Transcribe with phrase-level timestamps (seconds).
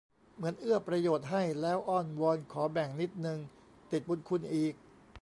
[0.35, 3.39] เหมือนเอื้อประโยชน์ให้ แล้วอ้อนวอนขอแบ่งนิดนึง
[3.91, 4.73] ติดบุญคุณอีก